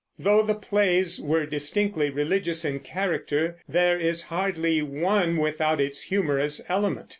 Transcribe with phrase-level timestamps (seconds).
[0.17, 6.59] Though the plays were distinctly religious in character, there is hardly one without its humorous
[6.67, 7.09] element.